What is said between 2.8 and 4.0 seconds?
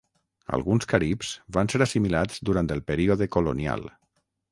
període colonial.